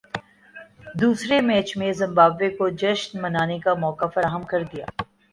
دوسرے 1.01 1.39
میچ 1.41 1.75
میں 1.77 1.91
زمبابوے 1.93 2.49
کو 2.57 2.69
جشن 2.79 3.21
منانے 3.21 3.57
کا 3.59 3.73
موقع 3.75 4.05
فراہم 4.13 4.43
کردیا 4.43 4.85